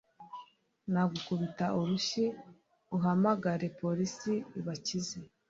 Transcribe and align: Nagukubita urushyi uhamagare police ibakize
Nagukubita 0.91 1.65
urushyi 1.79 2.25
uhamagare 2.95 3.67
police 3.79 4.33
ibakize 4.59 5.17